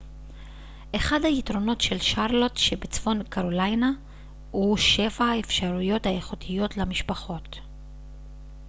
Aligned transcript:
אחד 0.95 1.19
היתרונות 1.23 1.81
של 1.81 1.99
שרלוט 1.99 2.57
שבצפון 2.57 3.23
קרוליינה 3.29 3.91
הוא 4.51 4.77
שפע 4.77 5.23
האפשרויות 5.25 6.05
האיכותיות 6.05 6.77
למשפחות 6.77 7.59